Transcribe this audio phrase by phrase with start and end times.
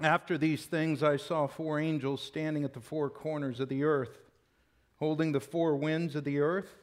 [0.00, 4.18] after these things, I saw four angels standing at the four corners of the earth,
[4.98, 6.76] holding the four winds of the earth,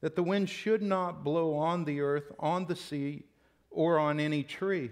[0.00, 3.24] that the wind should not blow on the earth, on the sea,
[3.70, 4.90] or on any tree.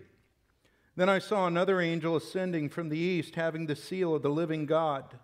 [0.97, 4.67] Then I saw another angel ascending from the east, having the seal of the living
[4.67, 5.19] God.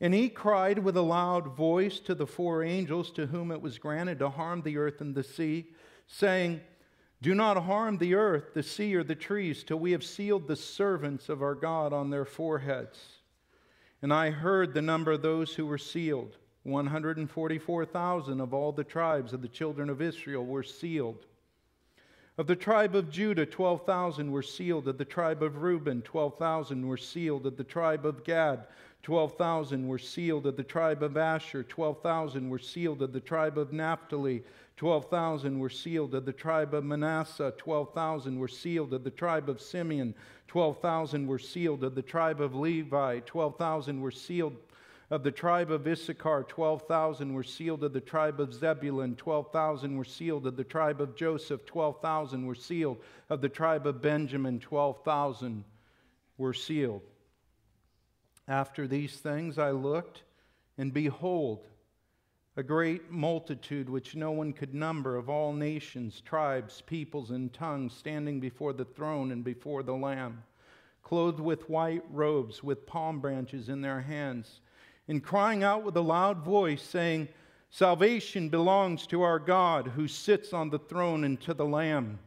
[0.00, 3.78] And he cried with a loud voice to the four angels to whom it was
[3.78, 5.66] granted to harm the earth and the sea,
[6.06, 6.60] saying,
[7.20, 10.56] do not harm the earth, the sea, or the trees till we have sealed the
[10.56, 12.98] servants of our God on their foreheads.
[14.02, 19.32] And I heard the number of those who were sealed 144,000 of all the tribes
[19.32, 21.24] of the children of Israel were sealed.
[22.36, 24.86] Of the tribe of Judah, 12,000 were sealed.
[24.86, 27.46] Of the tribe of Reuben, 12,000 were sealed.
[27.46, 28.64] Of the tribe of Gad,
[29.02, 30.46] 12,000 were sealed.
[30.46, 33.02] Of the tribe of Asher, 12,000 were sealed.
[33.02, 34.44] Of the tribe of Naphtali,
[34.78, 36.14] 12,000 were sealed.
[36.14, 38.94] Of the tribe of Manasseh, 12,000 were sealed.
[38.94, 40.14] Of the tribe of Simeon,
[40.46, 41.82] 12,000 were sealed.
[41.82, 44.56] Of the tribe of Levi, 12,000 were sealed.
[45.10, 47.82] Of the tribe of Issachar, 12,000 were sealed.
[47.82, 50.46] Of the tribe of Zebulun, 12,000 were sealed.
[50.46, 52.98] Of the tribe of Joseph, 12,000 were sealed.
[53.30, 55.64] Of the tribe of Benjamin, 12,000
[56.36, 57.02] were sealed.
[58.46, 60.22] After these things I looked,
[60.78, 61.66] and behold,
[62.58, 67.92] a great multitude which no one could number of all nations, tribes, peoples, and tongues
[67.92, 70.42] standing before the throne and before the Lamb,
[71.04, 74.58] clothed with white robes, with palm branches in their hands,
[75.06, 77.28] and crying out with a loud voice, saying,
[77.70, 82.18] Salvation belongs to our God who sits on the throne and to the Lamb.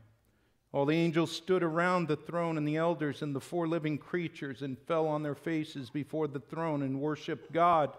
[0.71, 4.61] All the angels stood around the throne and the elders and the four living creatures
[4.61, 7.97] and fell on their faces before the throne and worshiped God,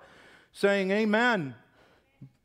[0.50, 1.54] saying, Amen.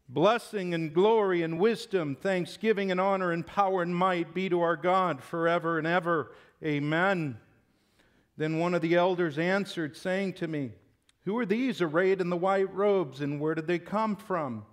[0.10, 4.78] Blessing and glory and wisdom, thanksgiving and honor and power and might be to our
[4.78, 6.32] God forever and ever.
[6.64, 7.38] Amen.
[8.38, 10.72] Then one of the elders answered, saying to me,
[11.26, 14.66] Who are these arrayed in the white robes, and where did they come from?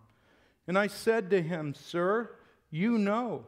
[0.68, 2.30] And I said to him, Sir,
[2.70, 3.46] you know.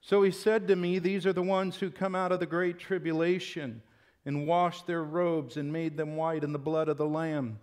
[0.00, 2.78] So he said to me, These are the ones who come out of the great
[2.78, 3.82] tribulation
[4.24, 7.58] and washed their robes and made them white in the blood of the Lamb.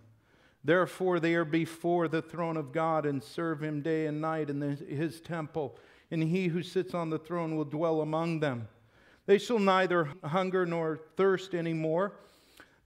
[0.62, 4.60] Therefore, they are before the throne of God and serve him day and night in
[4.60, 5.78] the, his temple,
[6.10, 8.68] and he who sits on the throne will dwell among them.
[9.26, 12.12] They shall neither hunger nor thirst any more.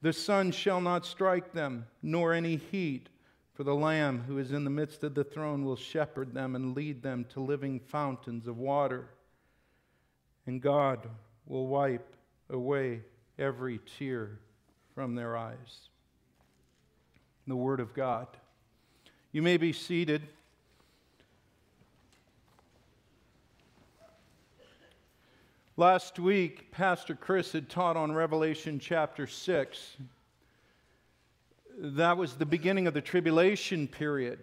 [0.02, 3.08] The sun shall not strike them, nor any heat.
[3.54, 6.74] For the Lamb who is in the midst of the throne will shepherd them and
[6.74, 9.08] lead them to living fountains of water.
[10.46, 11.08] And God
[11.46, 12.14] will wipe
[12.50, 13.02] away
[13.38, 14.38] every tear
[14.94, 15.88] from their eyes
[17.46, 18.26] the Word of God.
[19.32, 20.22] You may be seated.
[25.76, 29.96] Last week, Pastor Chris had taught on Revelation chapter 6.
[31.76, 34.38] That was the beginning of the tribulation period.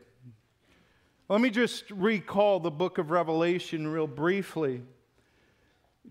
[1.30, 4.82] Let me just recall the book of Revelation real briefly.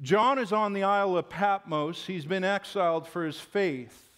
[0.00, 2.06] John is on the Isle of Patmos.
[2.06, 4.08] He's been exiled for his faith.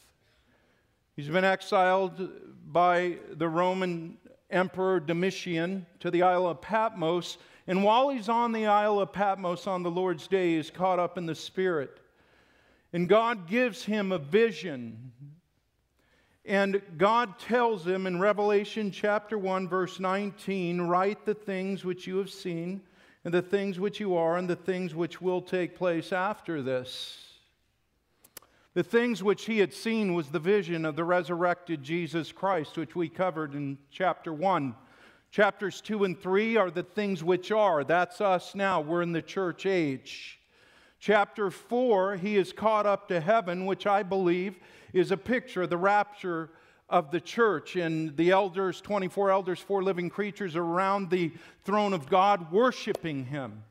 [1.16, 2.30] He's been exiled
[2.72, 4.16] by the Roman
[4.50, 7.38] Emperor Domitian to the Isle of Patmos.
[7.66, 11.18] And while he's on the Isle of Patmos on the Lord's day, he's caught up
[11.18, 12.00] in the Spirit.
[12.92, 15.12] And God gives him a vision.
[16.44, 22.18] And God tells him in Revelation chapter 1, verse 19 write the things which you
[22.18, 22.82] have seen,
[23.24, 27.31] and the things which you are, and the things which will take place after this.
[28.74, 32.96] The things which he had seen was the vision of the resurrected Jesus Christ, which
[32.96, 34.74] we covered in chapter 1.
[35.30, 37.84] Chapters 2 and 3 are the things which are.
[37.84, 38.80] That's us now.
[38.80, 40.40] We're in the church age.
[40.98, 44.58] Chapter 4, he is caught up to heaven, which I believe
[44.94, 46.48] is a picture of the rapture
[46.88, 47.76] of the church.
[47.76, 51.32] And the elders, 24 elders, four living creatures around the
[51.64, 53.64] throne of God, worshiping him.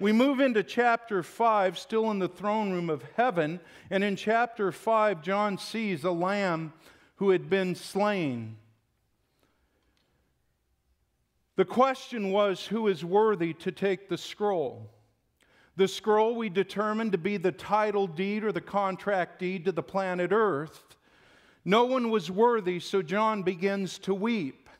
[0.00, 3.60] We move into chapter 5, still in the throne room of heaven.
[3.90, 6.72] And in chapter 5, John sees a lamb
[7.16, 8.56] who had been slain.
[11.56, 14.90] The question was who is worthy to take the scroll?
[15.76, 19.82] The scroll we determined to be the title deed or the contract deed to the
[19.82, 20.96] planet Earth.
[21.66, 24.70] No one was worthy, so John begins to weep.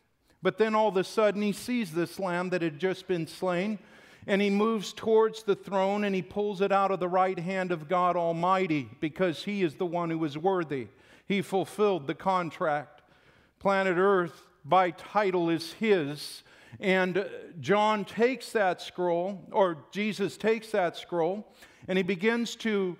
[0.40, 3.78] But then all of a sudden he sees this lamb that had just been slain,
[4.30, 7.72] and he moves towards the throne and he pulls it out of the right hand
[7.72, 10.86] of God Almighty because he is the one who is worthy.
[11.26, 13.02] He fulfilled the contract.
[13.58, 16.44] Planet Earth, by title, is his.
[16.78, 17.28] And
[17.58, 21.52] John takes that scroll, or Jesus takes that scroll,
[21.88, 22.96] and he begins to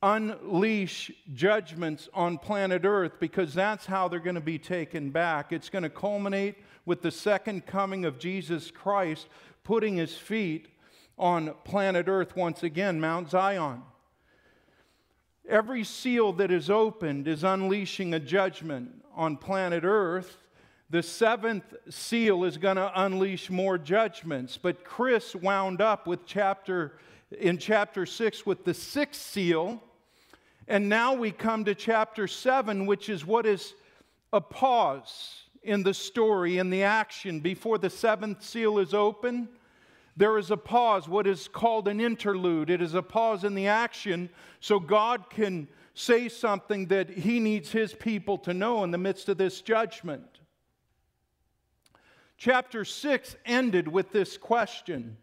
[0.00, 5.52] unleash judgments on planet Earth because that's how they're going to be taken back.
[5.52, 6.54] It's going to culminate
[6.84, 9.26] with the second coming of Jesus Christ
[9.64, 10.68] putting his feet
[11.18, 13.82] on planet Earth once again, Mount Zion.
[15.48, 20.38] Every seal that is opened is unleashing a judgment on planet Earth.
[20.90, 24.58] The seventh seal is going to unleash more judgments.
[24.58, 26.98] But Chris wound up with chapter
[27.38, 29.82] in chapter 6 with the sixth seal
[30.68, 33.74] and now we come to chapter 7, which is what is
[34.32, 37.40] a pause in the story, in the action.
[37.40, 39.48] Before the seventh seal is open,
[40.16, 42.68] there is a pause, what is called an interlude.
[42.68, 44.28] It is a pause in the action
[44.60, 49.28] so God can say something that He needs His people to know in the midst
[49.28, 50.40] of this judgment.
[52.36, 55.16] Chapter 6 ended with this question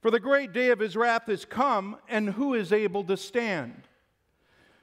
[0.00, 3.86] For the great day of His wrath is come, and who is able to stand?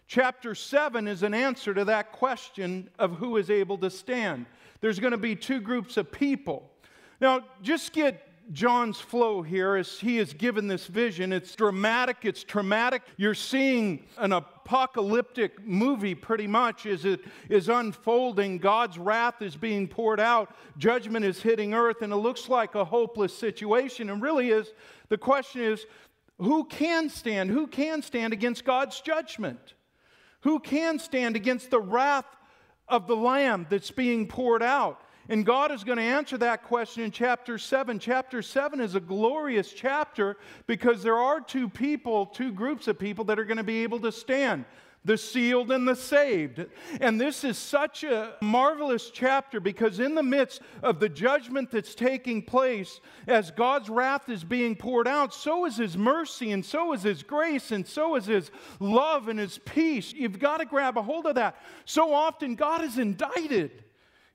[0.08, 4.46] Chapter 7 is an answer to that question of who is able to stand.
[4.80, 6.72] There's going to be two groups of people.
[7.20, 8.24] Now, just get
[8.54, 11.34] John's flow here as he is given this vision.
[11.34, 13.02] It's dramatic, it's traumatic.
[13.18, 18.60] You're seeing an apocalyptic movie pretty much as it is unfolding.
[18.60, 22.86] God's wrath is being poured out, judgment is hitting earth, and it looks like a
[22.86, 24.10] hopeless situation.
[24.10, 24.72] And really is
[25.10, 25.86] the question is
[26.38, 27.50] who can stand?
[27.50, 29.74] Who can stand against God's judgment?
[30.48, 32.38] Who can stand against the wrath
[32.88, 35.02] of the Lamb that's being poured out?
[35.28, 38.00] And God is going to answer that question in chapter 7.
[38.00, 43.26] Chapter 7 is a glorious chapter because there are two people, two groups of people
[43.26, 44.64] that are going to be able to stand
[45.06, 46.66] the sealed and the saved.
[47.00, 51.96] And this is such a marvelous chapter because, in the midst of the judgment that's
[51.96, 56.94] taking place, as God's wrath is being poured out, so is His mercy, and so
[56.94, 60.14] is His grace, and so is His love and His peace.
[60.14, 61.58] You've got to grab a hold of that.
[61.86, 63.84] So often, God is indicted.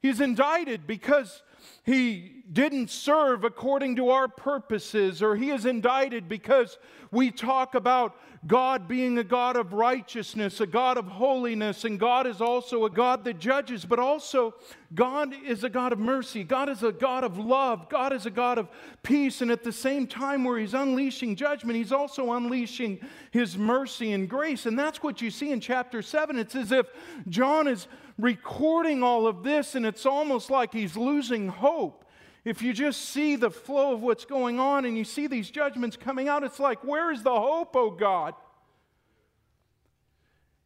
[0.01, 1.43] He's indicted because
[1.85, 6.79] he didn't serve according to our purposes, or he is indicted because
[7.11, 8.17] we talk about
[8.47, 12.91] God being a God of righteousness, a God of holiness, and God is also a
[12.91, 14.55] God that judges, but also
[14.95, 16.43] God is a God of mercy.
[16.43, 17.89] God is a God of love.
[17.89, 18.69] God is a God of
[19.03, 19.43] peace.
[19.43, 22.99] And at the same time, where He's unleashing judgment, He's also unleashing
[23.31, 24.67] His mercy and grace.
[24.67, 26.37] And that's what you see in chapter 7.
[26.39, 26.87] It's as if
[27.29, 27.87] John is
[28.19, 32.05] recording all of this, and it's almost like he's losing hope.
[32.45, 35.97] If you just see the flow of what's going on and you see these judgments
[35.97, 38.35] coming out, it's like, where is the hope, oh God?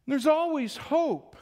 [0.07, 1.35] There's always hope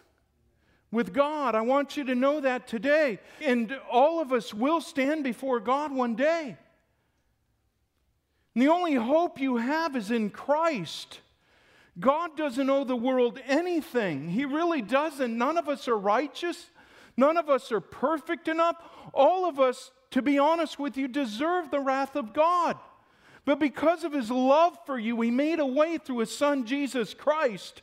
[0.92, 1.56] with God.
[1.56, 3.20] I want you to know that today.
[3.42, 6.58] And all of us will stand before God one day.
[8.54, 11.20] And the only hope you have is in Christ.
[12.00, 14.30] God doesn't owe the world anything.
[14.30, 15.38] He really doesn't.
[15.38, 16.70] None of us are righteous.
[17.16, 18.76] None of us are perfect enough.
[19.14, 22.78] All of us to be honest with you, deserve the wrath of God.
[23.44, 27.14] But because of his love for you, he made a way through his son, Jesus
[27.14, 27.82] Christ.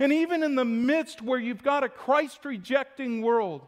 [0.00, 3.64] And even in the midst where you've got a Christ rejecting world,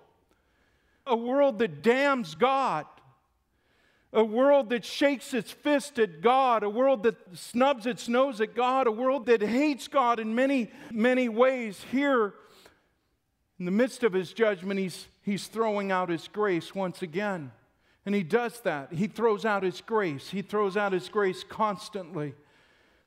[1.06, 2.84] a world that damns God,
[4.12, 8.54] a world that shakes its fist at God, a world that snubs its nose at
[8.54, 12.34] God, a world that hates God in many, many ways, here
[13.60, 17.52] in the midst of his judgment, he's, he's throwing out his grace once again.
[18.06, 18.90] And he does that.
[18.90, 20.30] He throws out his grace.
[20.30, 22.34] He throws out his grace constantly.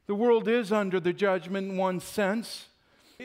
[0.05, 2.67] The world is under the judgment in one sense.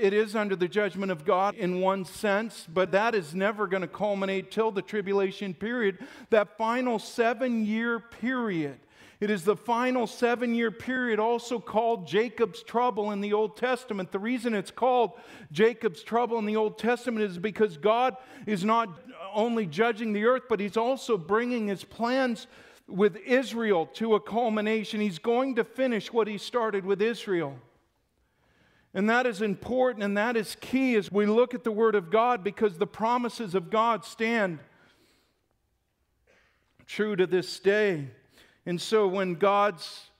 [0.00, 3.80] It is under the judgment of God in one sense, but that is never going
[3.80, 5.98] to culminate till the tribulation period,
[6.30, 8.78] that final seven year period.
[9.20, 14.12] It is the final seven year period, also called Jacob's trouble in the Old Testament.
[14.12, 15.12] The reason it's called
[15.50, 18.88] Jacob's trouble in the Old Testament is because God is not
[19.34, 22.46] only judging the earth, but He's also bringing His plans
[22.86, 25.00] with Israel to a culmination.
[25.00, 27.56] He's going to finish what He started with Israel.
[28.98, 32.10] And that is important and that is key as we look at the Word of
[32.10, 34.58] God because the promises of God stand
[36.84, 38.08] true to this day.
[38.66, 40.10] And so when God's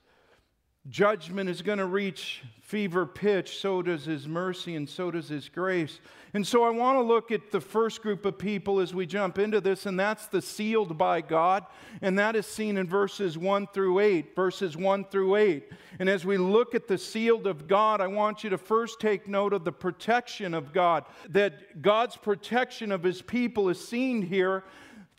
[0.87, 5.49] judgment is going to reach fever pitch, so does his mercy and so does his
[5.49, 5.99] grace.
[6.33, 9.39] And so I want to look at the first group of people as we jump
[9.39, 11.65] into this, and that's the sealed by God.
[12.01, 14.35] And that is seen in verses 1 through 8.
[14.35, 15.71] Verses 1 through 8.
[15.97, 19.27] And as we look at the sealed of God, I want you to first take
[19.27, 21.05] note of the protection of God.
[21.29, 24.63] That God's protection of his people is seen here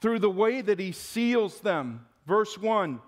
[0.01, 2.07] through the way that he seals them.
[2.25, 3.01] Verse 1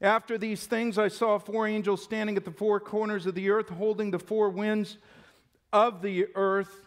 [0.00, 3.68] After these things, I saw four angels standing at the four corners of the earth,
[3.68, 4.98] holding the four winds
[5.72, 6.83] of the earth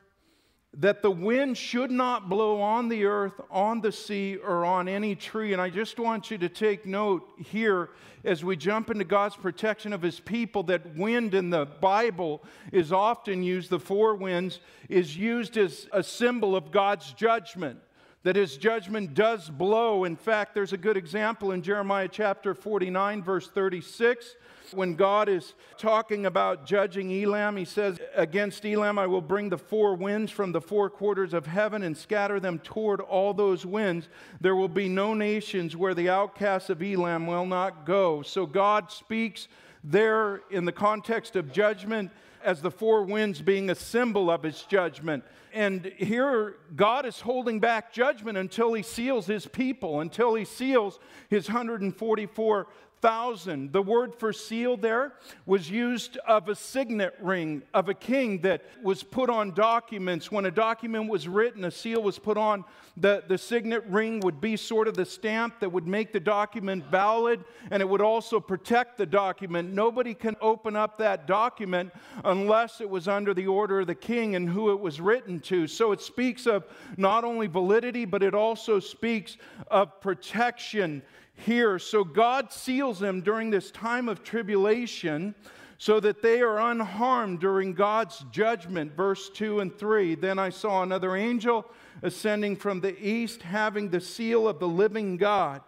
[0.74, 5.15] that the wind should not blow on the earth, on the sea, or on any
[5.15, 5.53] tree.
[5.53, 7.89] And I just want you to take note here
[8.24, 12.91] as we jump into God's protection of his people that wind in the Bible is
[12.91, 14.59] often used, the four winds,
[14.89, 17.79] is used as a symbol of God's judgment.
[18.27, 20.03] That his judgment does blow.
[20.03, 24.36] In fact, there's a good example in Jeremiah chapter 49, verse 36
[24.74, 29.57] when God is talking about judging Elam, he says, Against Elam I will bring the
[29.57, 34.10] four winds from the four quarters of heaven and scatter them toward all those winds.
[34.41, 38.24] There will be no nations where the outcasts of Elam will not go.
[38.24, 39.48] So God speaks
[39.86, 42.12] there in the context of judgment
[42.44, 45.24] as the four winds being a symbol of his judgment.
[45.53, 51.00] And here, God is holding back judgment until he seals his people, until he seals
[51.29, 52.67] his 144
[53.01, 53.74] thousand.
[53.74, 55.13] The word for seal there
[55.46, 60.32] was used of a signet ring of a king that was put on documents.
[60.32, 62.66] When a document was written, a seal was put on.
[63.00, 66.86] The, the signet ring would be sort of the stamp that would make the document
[66.86, 69.72] valid and it would also protect the document.
[69.72, 71.94] Nobody can open up that document
[72.25, 75.68] unless it was under the order of the king and who it was written to.
[75.68, 76.66] So it speaks of
[76.98, 79.38] not only validity, but it also speaks
[79.70, 81.04] of protection
[81.38, 81.79] here.
[81.79, 85.34] So God seals them during this time of tribulation
[85.77, 88.96] so that they are unharmed during God's judgment.
[88.96, 90.15] Verse 2 and 3.
[90.15, 91.65] Then I saw another angel
[92.01, 95.62] ascending from the east, having the seal of the living God.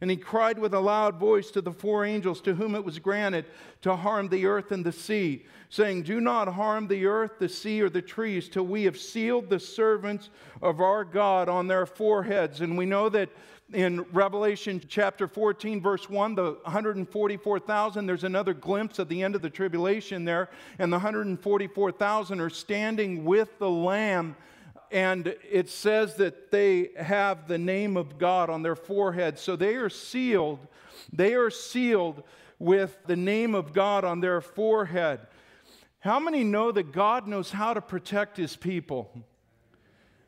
[0.00, 2.98] And he cried with a loud voice to the four angels to whom it was
[2.98, 3.46] granted
[3.82, 7.80] to harm the earth and the sea, saying, Do not harm the earth, the sea,
[7.80, 10.30] or the trees till we have sealed the servants
[10.60, 12.60] of our God on their foreheads.
[12.60, 13.30] And we know that
[13.74, 19.42] in Revelation chapter 14, verse 1, the 144,000, there's another glimpse of the end of
[19.42, 24.36] the tribulation there, and the 144,000 are standing with the Lamb.
[24.92, 29.38] And it says that they have the name of God on their forehead.
[29.38, 30.60] So they are sealed.
[31.12, 32.22] They are sealed
[32.60, 35.20] with the name of God on their forehead.
[35.98, 39.10] How many know that God knows how to protect his people?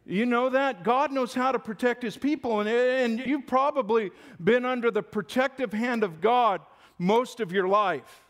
[0.08, 0.84] You know that?
[0.84, 5.72] God knows how to protect his people, and, and you've probably been under the protective
[5.72, 6.60] hand of God
[6.96, 8.22] most of your life.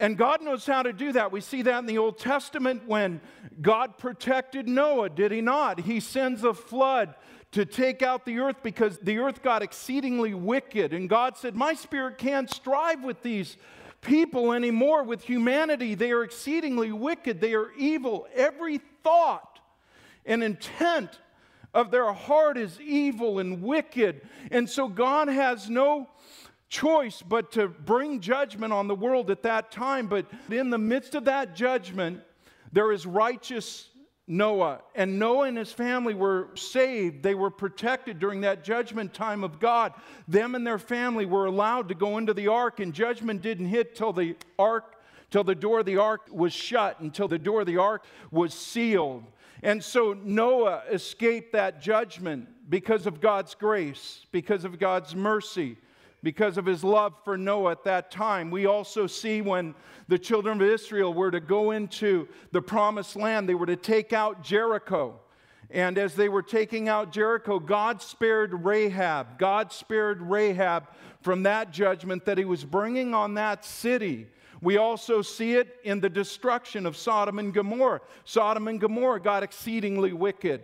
[0.00, 1.32] And God knows how to do that.
[1.32, 3.20] We see that in the Old Testament when
[3.60, 5.80] God protected Noah, did he not?
[5.80, 7.16] He sends a flood
[7.50, 10.92] to take out the earth because the earth got exceedingly wicked.
[10.92, 13.56] And God said, My spirit can't strive with these
[14.00, 15.96] people anymore, with humanity.
[15.96, 18.28] They are exceedingly wicked, they are evil.
[18.36, 19.58] Every thought
[20.28, 21.18] and intent
[21.74, 24.20] of their heart is evil and wicked.
[24.52, 26.08] And so God has no
[26.68, 30.06] choice but to bring judgment on the world at that time.
[30.06, 32.20] But in the midst of that judgment,
[32.72, 33.88] there is righteous
[34.26, 34.82] Noah.
[34.94, 37.22] And Noah and his family were saved.
[37.22, 39.94] They were protected during that judgment time of God.
[40.28, 43.96] Them and their family were allowed to go into the ark, and judgment didn't hit
[43.96, 44.96] till the ark,
[45.30, 48.52] till the door of the ark was shut, until the door of the ark was
[48.52, 49.24] sealed.
[49.62, 55.76] And so Noah escaped that judgment because of God's grace, because of God's mercy,
[56.22, 58.50] because of his love for Noah at that time.
[58.50, 59.74] We also see when
[60.08, 64.12] the children of Israel were to go into the promised land, they were to take
[64.12, 65.20] out Jericho.
[65.70, 69.38] And as they were taking out Jericho, God spared Rahab.
[69.38, 70.88] God spared Rahab
[71.20, 74.28] from that judgment that he was bringing on that city
[74.60, 78.00] we also see it in the destruction of Sodom and Gomorrah.
[78.24, 80.62] Sodom and Gomorrah got exceedingly wicked.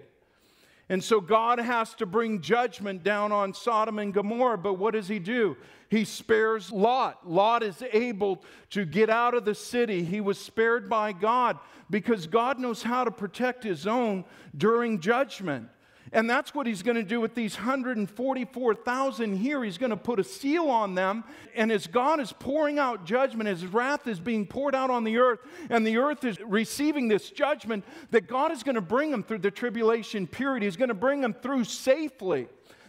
[0.88, 4.58] And so God has to bring judgment down on Sodom and Gomorrah.
[4.58, 5.56] But what does he do?
[5.88, 7.28] He spares Lot.
[7.28, 10.04] Lot is able to get out of the city.
[10.04, 11.58] He was spared by God
[11.88, 14.24] because God knows how to protect his own
[14.56, 15.68] during judgment.
[16.14, 19.64] And that's what he's going to do with these 144,000 here.
[19.64, 21.24] He's going to put a seal on them.
[21.56, 25.18] And as God is pouring out judgment, his wrath is being poured out on the
[25.18, 29.24] earth, and the earth is receiving this judgment, that God is going to bring them
[29.24, 30.62] through the tribulation period.
[30.62, 32.46] He's going to bring them through safely.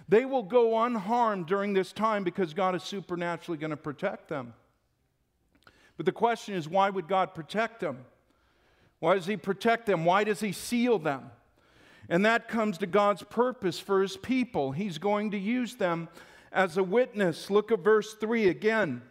[0.07, 4.53] They will go unharmed during this time because God is supernaturally going to protect them.
[5.97, 8.05] But the question is, why would God protect them?
[8.99, 10.05] Why does He protect them?
[10.05, 11.31] Why does He seal them?
[12.09, 14.71] And that comes to God's purpose for His people.
[14.71, 16.09] He's going to use them
[16.51, 17.49] as a witness.
[17.49, 19.01] Look at verse 3 again.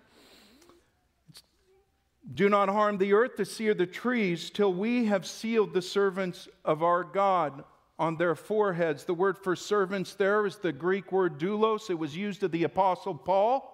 [2.33, 5.83] Do not harm the earth, the sea, or the trees till we have sealed the
[5.83, 7.65] servants of our God
[7.99, 9.05] on their foreheads.
[9.05, 11.91] The word for servants there is the Greek word doulos.
[11.91, 13.74] It was used of the Apostle Paul.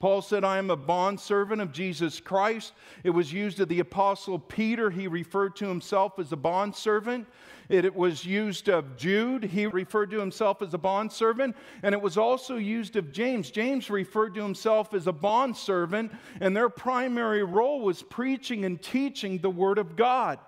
[0.00, 2.72] Paul said, I am a bondservant of Jesus Christ.
[3.02, 4.90] It was used of the Apostle Peter.
[4.90, 7.26] He referred to himself as a bondservant.
[7.68, 9.42] It was used of Jude.
[9.42, 11.56] He referred to himself as a bondservant.
[11.82, 13.50] And it was also used of James.
[13.50, 19.38] James referred to himself as a bondservant, and their primary role was preaching and teaching
[19.38, 20.38] the Word of God.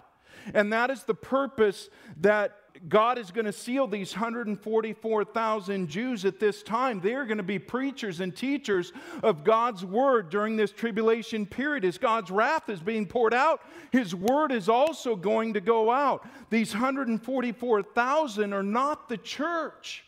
[0.54, 1.90] And that is the purpose
[2.20, 7.00] that God is going to seal these 144,000 Jews at this time.
[7.00, 11.84] They're going to be preachers and teachers of God's word during this tribulation period.
[11.84, 13.60] As God's wrath is being poured out,
[13.92, 16.26] his word is also going to go out.
[16.48, 20.04] These 144,000 are not the church.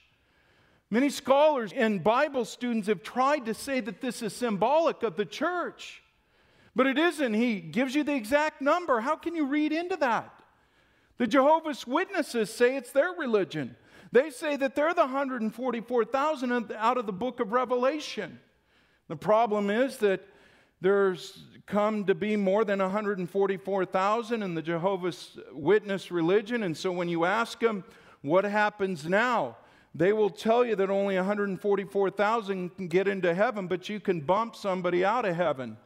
[0.91, 5.25] Many scholars and Bible students have tried to say that this is symbolic of the
[5.25, 6.03] church,
[6.75, 7.35] but it isn't.
[7.35, 9.01] He gives you the exact number.
[9.01, 10.42] How can you read into that?
[11.19, 13.77] The Jehovah's Witnesses say it's their religion.
[14.13, 18.41] They say that they're the 144,000 out of the book of Revelation.
[19.09, 20.27] The problem is that
[20.81, 26.65] there's come to be more than 144,000 in the Jehovah's Witness religion.
[26.65, 27.85] And so when you ask them,
[28.23, 29.57] what happens now?
[29.95, 34.57] They will tell you that only 144,000 can get into heaven, but you can bump
[34.57, 35.77] somebody out of heaven.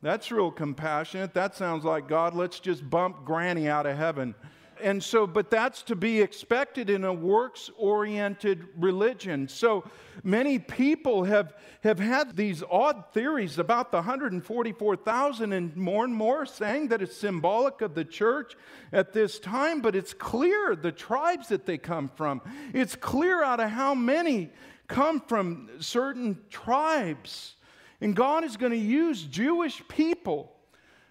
[0.00, 1.34] That's real compassionate.
[1.34, 4.34] That sounds like God, let's just bump Granny out of heaven.
[4.80, 9.48] And so, but that's to be expected in a works oriented religion.
[9.48, 9.84] So
[10.22, 16.46] many people have, have had these odd theories about the 144,000, and more and more
[16.46, 18.54] saying that it's symbolic of the church
[18.92, 19.80] at this time.
[19.80, 22.40] But it's clear the tribes that they come from,
[22.72, 24.50] it's clear out of how many
[24.86, 27.56] come from certain tribes.
[28.00, 30.52] And God is going to use Jewish people.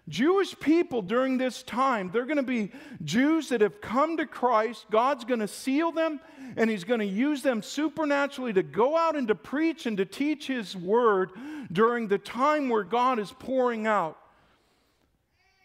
[0.09, 2.71] Jewish people during this time, they're going to be
[3.03, 4.85] Jews that have come to Christ.
[4.89, 6.21] God's going to seal them,
[6.55, 10.05] and He's going to use them supernaturally to go out and to preach and to
[10.05, 11.31] teach His word
[11.73, 14.17] during the time where God is pouring out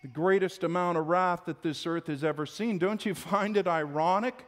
[0.02, 2.78] the greatest amount of wrath that this earth has ever seen.
[2.78, 4.44] Don't you find it ironic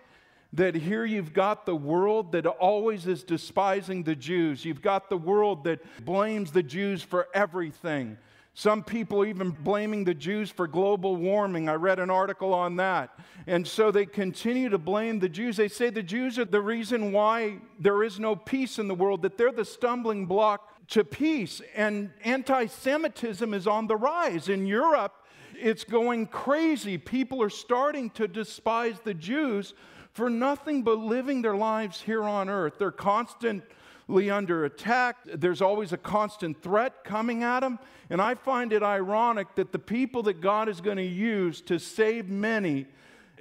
[0.55, 4.64] that here you've got the world that always is despising the Jews.
[4.64, 8.17] You've got the world that blames the Jews for everything.
[8.57, 11.69] Some people even blaming the Jews for global warming.
[11.69, 13.19] I read an article on that.
[13.49, 15.57] And so they continue to blame the Jews.
[15.57, 19.23] They say the Jews are the reason why there is no peace in the world,
[19.23, 21.62] that they're the stumbling block to peace.
[21.75, 24.49] And anti Semitism is on the rise.
[24.49, 25.14] In Europe,
[25.57, 26.97] it's going crazy.
[26.97, 29.75] People are starting to despise the Jews
[30.14, 32.74] for nothing but living their lives here on earth.
[32.79, 35.16] They're constantly under attack.
[35.27, 37.79] There's always a constant threat coming at them.
[38.09, 41.79] And I find it ironic that the people that God is going to use to
[41.79, 42.87] save many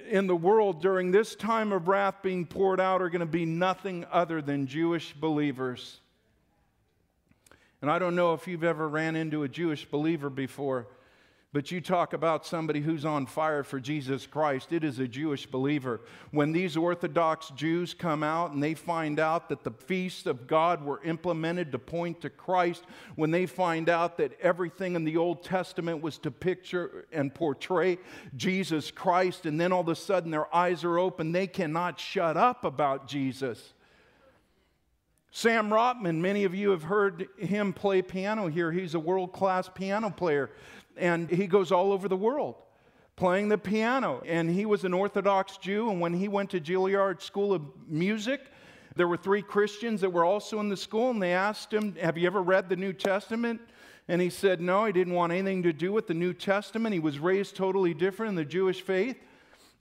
[0.10, 3.46] in the world during this time of wrath being poured out are going to be
[3.46, 6.00] nothing other than Jewish believers.
[7.82, 10.88] And I don't know if you've ever ran into a Jewish believer before.
[11.54, 14.74] But you talk about somebody who's on fire for Jesus Christ.
[14.74, 16.02] It is a Jewish believer.
[16.32, 20.84] When these Orthodox Jews come out and they find out that the feasts of God
[20.84, 22.86] were implemented to point to Christ,
[23.16, 28.00] when they find out that everything in the Old Testament was to picture and portray
[28.36, 32.36] Jesus Christ, and then all of a sudden their eyes are open, they cannot shut
[32.36, 33.74] up about Jesus.
[35.36, 38.72] Sam Rotman, many of you have heard him play piano here.
[38.72, 40.52] He's a world class piano player
[40.98, 42.56] and he goes all over the world
[43.16, 44.22] playing the piano.
[44.26, 48.42] And he was an Orthodox Jew, and when he went to Juilliard School of Music,
[48.96, 52.18] there were three Christians that were also in the school, and they asked him, Have
[52.18, 53.62] you ever read the New Testament?
[54.08, 56.94] And he said, No, he didn't want anything to do with the New Testament.
[56.94, 59.18] He was raised totally different in the Jewish faith.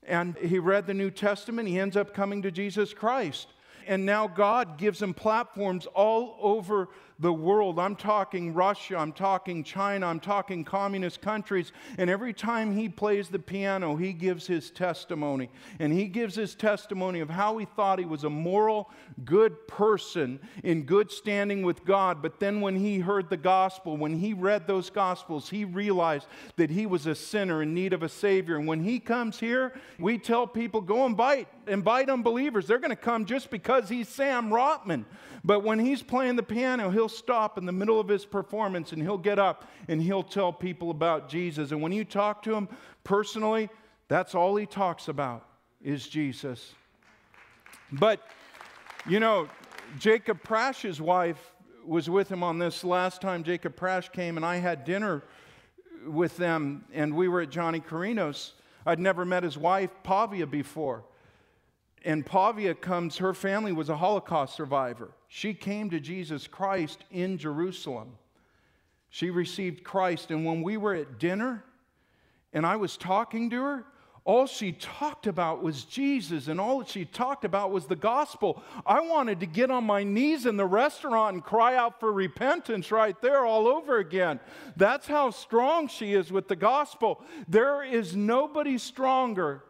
[0.05, 1.67] And he read the New Testament.
[1.69, 3.47] He ends up coming to Jesus Christ.
[3.85, 7.79] And now God gives him platforms all over the world.
[7.79, 11.71] I'm talking Russia, I'm talking China, I'm talking communist countries.
[11.97, 15.49] And every time he plays the piano, he gives his testimony.
[15.79, 18.89] And he gives his testimony of how he thought he was a moral,
[19.23, 22.21] good person in good standing with God.
[22.21, 26.69] But then when he heard the gospel, when he read those gospels, he realized that
[26.69, 28.57] he was a sinner in need of a Savior.
[28.57, 32.65] And when he comes here, we tell people, go and invite, invite unbelievers.
[32.65, 35.05] They're going to come just because he's Sam Rotman.
[35.43, 39.01] But when he's playing the piano, he'll stop in the middle of his performance and
[39.01, 41.71] he'll get up and he'll tell people about Jesus.
[41.71, 42.69] And when you talk to him
[43.03, 43.69] personally,
[44.07, 45.47] that's all he talks about
[45.81, 46.73] is Jesus.
[47.91, 48.21] But,
[49.07, 49.49] you know,
[49.99, 51.53] Jacob Prasch's wife
[51.85, 55.23] was with him on this last time Jacob Prash came, and I had dinner
[56.05, 58.53] with them, and we were at Johnny Carino's.
[58.85, 61.03] I'd never met his wife, Pavia, before.
[62.03, 65.11] And Pavia comes, her family was a Holocaust survivor.
[65.27, 68.17] She came to Jesus Christ in Jerusalem.
[69.09, 71.63] She received Christ, and when we were at dinner
[72.51, 73.85] and I was talking to her,
[74.25, 78.63] all she talked about was Jesus, and all that she talked about was the gospel.
[78.85, 82.89] I wanted to get on my knees in the restaurant and cry out for repentance
[82.89, 84.39] right there all over again.
[84.77, 87.21] That's how strong she is with the gospel.
[87.49, 89.63] There is nobody stronger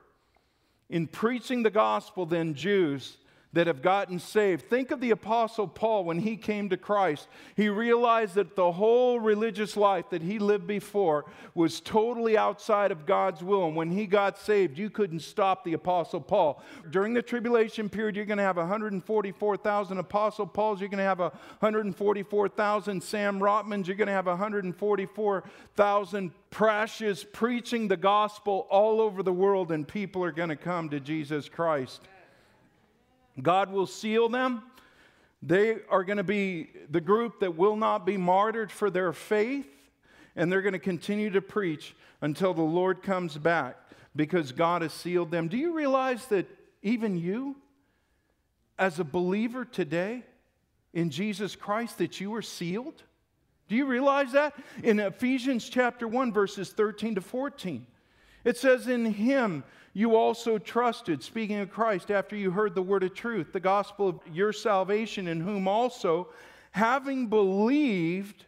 [0.94, 3.18] in preaching the gospel than Jews
[3.54, 4.70] that have gotten saved.
[4.70, 7.28] Think of the Apostle Paul when he came to Christ.
[7.56, 13.06] He realized that the whole religious life that he lived before was totally outside of
[13.06, 13.66] God's will.
[13.66, 16.64] And when he got saved, you couldn't stop the Apostle Paul.
[16.90, 20.80] During the tribulation period, you're going to have 144,000 Apostle Pauls.
[20.80, 23.88] You're going to have 144,000 Sam Rotmans.
[23.88, 30.24] You're going to have 144,000 Prasches preaching the gospel all over the world, and people
[30.24, 32.02] are going to come to Jesus Christ.
[33.42, 34.64] God will seal them.
[35.42, 39.68] They are going to be the group that will not be martyred for their faith,
[40.36, 43.78] and they're going to continue to preach until the Lord comes back
[44.16, 45.48] because God has sealed them.
[45.48, 46.48] Do you realize that
[46.82, 47.58] even you,
[48.78, 50.24] as a believer today
[50.94, 53.04] in Jesus Christ, that you are sealed?
[53.68, 54.54] Do you realize that?
[54.84, 57.86] In Ephesians chapter 1, verses 13 to 14,
[58.44, 59.64] it says, In him
[59.94, 64.10] you also trusted, speaking of Christ, after you heard the word of truth, the gospel
[64.10, 66.30] of your salvation, in whom also,
[66.72, 68.46] having believed,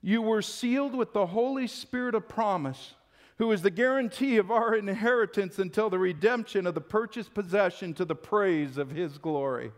[0.00, 2.94] you were sealed with the Holy Spirit of promise,
[3.36, 8.06] who is the guarantee of our inheritance until the redemption of the purchased possession to
[8.06, 9.72] the praise of his glory.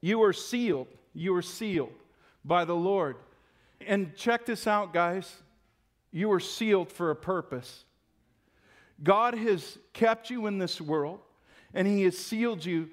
[0.00, 0.88] You are sealed.
[1.14, 1.92] You are sealed
[2.44, 3.16] by the Lord.
[3.86, 5.32] And check this out, guys.
[6.10, 7.84] You are sealed for a purpose.
[9.02, 11.20] God has kept you in this world
[11.74, 12.90] and He has sealed you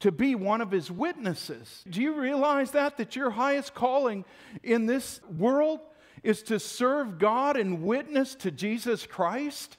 [0.00, 1.84] to be one of His witnesses.
[1.88, 2.96] Do you realize that?
[2.96, 4.24] That your highest calling
[4.62, 5.80] in this world
[6.22, 9.76] is to serve God and witness to Jesus Christ?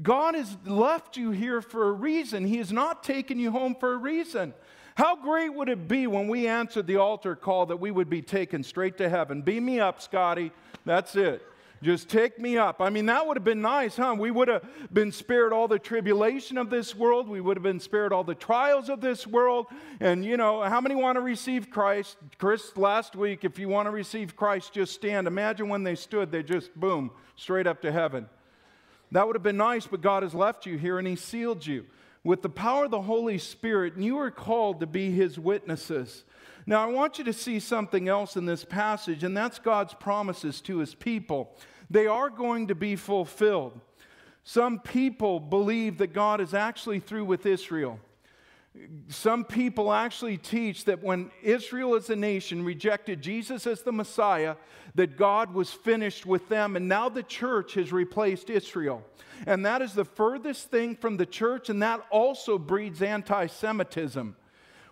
[0.00, 2.46] God has left you here for a reason.
[2.46, 4.54] He has not taken you home for a reason.
[4.94, 8.22] How great would it be when we answered the altar call that we would be
[8.22, 9.42] taken straight to heaven?
[9.42, 10.52] Beam me up, Scotty.
[10.84, 11.42] That's it.
[11.82, 12.80] Just take me up.
[12.80, 14.14] I mean, that would have been nice, huh?
[14.16, 17.28] We would have been spared all the tribulation of this world.
[17.28, 19.66] We would have been spared all the trials of this world.
[19.98, 22.16] And, you know, how many want to receive Christ?
[22.38, 25.26] Chris, last week, if you want to receive Christ, just stand.
[25.26, 28.28] Imagine when they stood, they just, boom, straight up to heaven.
[29.10, 31.86] That would have been nice, but God has left you here and He sealed you
[32.22, 36.22] with the power of the Holy Spirit, and you are called to be His witnesses.
[36.64, 40.60] Now, I want you to see something else in this passage, and that's God's promises
[40.62, 41.56] to His people
[41.92, 43.78] they are going to be fulfilled.
[44.44, 48.00] Some people believe that God is actually through with Israel.
[49.08, 54.56] Some people actually teach that when Israel as a nation rejected Jesus as the Messiah,
[54.94, 59.02] that God was finished with them, and now the church has replaced Israel.
[59.46, 64.36] And that is the furthest thing from the church, and that also breeds anti Semitism.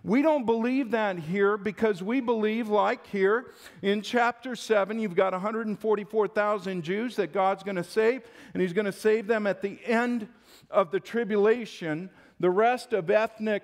[0.03, 5.33] We don't believe that here because we believe, like here in chapter 7, you've got
[5.33, 8.23] 144,000 Jews that God's going to save,
[8.55, 10.27] and He's going to save them at the end
[10.71, 12.09] of the tribulation,
[12.39, 13.63] the rest of ethnic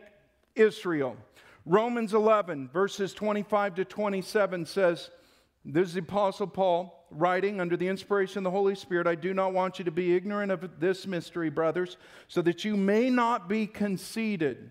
[0.54, 1.16] Israel.
[1.64, 5.10] Romans 11, verses 25 to 27 says,
[5.64, 9.06] This is the Apostle Paul writing under the inspiration of the Holy Spirit.
[9.06, 11.96] I do not want you to be ignorant of this mystery, brothers,
[12.28, 14.70] so that you may not be conceited.